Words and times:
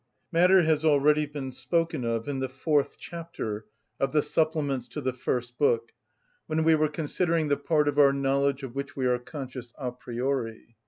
Matter 0.31 0.63
has 0.63 0.83
already 0.83 1.27
been 1.27 1.51
spoken 1.51 2.03
of 2.05 2.27
in 2.27 2.39
the 2.39 2.49
fourth 2.49 2.97
chapter 2.97 3.67
of 3.99 4.13
the 4.13 4.23
supplements 4.23 4.87
to 4.87 4.99
the 4.99 5.13
first 5.13 5.59
book, 5.59 5.91
when 6.47 6.63
we 6.63 6.73
were 6.73 6.89
considering 6.89 7.49
the 7.49 7.57
part 7.57 7.87
of 7.87 7.99
our 7.99 8.11
knowledge 8.11 8.63
of 8.63 8.73
which 8.73 8.95
we 8.95 9.05
are 9.05 9.19
conscious 9.19 9.75
a 9.77 9.91
priori. 9.91 10.75